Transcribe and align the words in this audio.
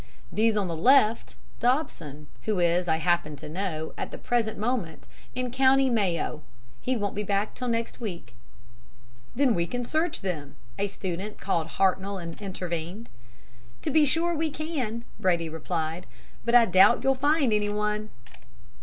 These 0.31 0.57
on 0.57 0.67
the 0.67 0.75
left 0.75 1.35
Dobson, 1.59 2.25
who 2.45 2.57
is, 2.57 2.87
I 2.87 2.97
happen 2.97 3.35
to 3.35 3.47
know, 3.47 3.93
at 3.99 4.09
the 4.09 4.17
present 4.17 4.57
moment 4.57 5.05
in 5.35 5.51
Co. 5.51 5.75
Mayo. 5.75 6.41
He 6.81 6.95
won't 6.97 7.13
be 7.13 7.21
back 7.21 7.53
till 7.53 7.67
next 7.67 8.01
week.' 8.01 8.33
"'Then 9.35 9.53
we 9.53 9.67
can 9.67 9.83
search 9.83 10.21
them,' 10.21 10.55
a 10.79 10.87
student 10.87 11.39
called 11.39 11.67
Hartnoll 11.77 12.17
intervened. 12.41 13.09
"'To 13.83 13.89
be 13.91 14.03
sure 14.07 14.33
we 14.33 14.49
can,' 14.49 15.05
Brady 15.19 15.49
replied, 15.49 16.07
'but 16.45 16.55
I 16.55 16.65
doubt 16.65 16.97
if 16.97 17.03
you'll 17.03 17.13
find 17.13 17.53
anyone.' 17.53 18.09